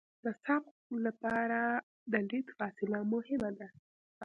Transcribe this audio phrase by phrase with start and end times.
[0.23, 1.59] د سبقت لپاره
[2.11, 3.67] د لید فاصله مهمه ده